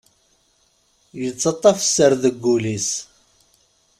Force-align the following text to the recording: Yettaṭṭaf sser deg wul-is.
Yettaṭṭaf 1.21 1.77
sser 1.83 2.11
deg 2.23 2.35
wul-is. 2.43 2.89